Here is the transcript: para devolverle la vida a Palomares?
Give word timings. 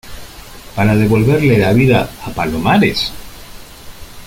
para 0.75 0.95
devolverle 0.95 1.59
la 1.59 1.73
vida 1.73 2.09
a 2.23 2.31
Palomares? 2.31 3.11